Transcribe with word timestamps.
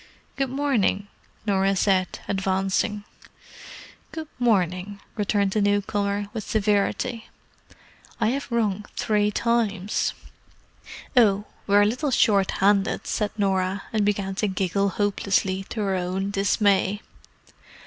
"Good 0.35 0.49
morning," 0.49 1.09
Norah 1.45 1.75
said, 1.75 2.21
advancing. 2.27 3.03
"Good 4.11 4.27
morning," 4.39 4.99
returned 5.15 5.51
the 5.51 5.61
newcomer, 5.61 6.27
with 6.33 6.43
severity. 6.43 7.29
"I 8.19 8.29
have 8.29 8.51
rung 8.51 8.87
three 8.95 9.29
times." 9.29 10.15
"Oh—we're 11.15 11.83
a 11.83 11.85
little 11.85 12.09
shorthanded," 12.09 13.05
said 13.05 13.29
Norah, 13.37 13.83
and 13.93 14.03
began 14.03 14.33
to 14.41 14.47
giggle 14.47 14.89
hopelessly, 14.89 15.65
to 15.69 15.81
her 15.81 15.93
own 15.95 16.31
dismay. 16.31 17.01